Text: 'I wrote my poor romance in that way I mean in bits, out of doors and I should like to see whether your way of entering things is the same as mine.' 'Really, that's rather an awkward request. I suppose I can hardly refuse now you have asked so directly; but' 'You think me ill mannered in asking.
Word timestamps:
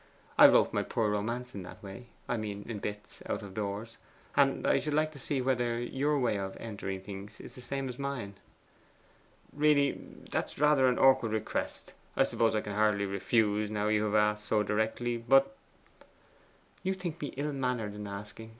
'I 0.39 0.47
wrote 0.47 0.73
my 0.73 0.81
poor 0.81 1.11
romance 1.11 1.53
in 1.53 1.61
that 1.61 1.83
way 1.83 2.07
I 2.27 2.35
mean 2.35 2.65
in 2.67 2.79
bits, 2.79 3.21
out 3.29 3.43
of 3.43 3.53
doors 3.53 3.99
and 4.35 4.65
I 4.65 4.79
should 4.79 4.95
like 4.95 5.11
to 5.11 5.19
see 5.19 5.43
whether 5.43 5.79
your 5.79 6.17
way 6.17 6.39
of 6.39 6.57
entering 6.59 7.01
things 7.01 7.39
is 7.39 7.53
the 7.53 7.61
same 7.61 7.87
as 7.87 7.99
mine.' 7.99 8.33
'Really, 9.53 9.91
that's 10.31 10.57
rather 10.57 10.87
an 10.87 10.97
awkward 10.97 11.33
request. 11.33 11.93
I 12.17 12.23
suppose 12.23 12.55
I 12.55 12.61
can 12.61 12.73
hardly 12.73 13.05
refuse 13.05 13.69
now 13.69 13.89
you 13.89 14.05
have 14.05 14.15
asked 14.15 14.45
so 14.45 14.63
directly; 14.63 15.17
but' 15.17 15.55
'You 16.81 16.95
think 16.95 17.21
me 17.21 17.27
ill 17.37 17.53
mannered 17.53 17.93
in 17.93 18.07
asking. 18.07 18.49